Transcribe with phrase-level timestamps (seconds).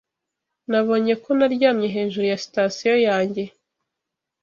[0.69, 3.43] Nabonye ko naryamye hejuru ya sitasiyo yanjye.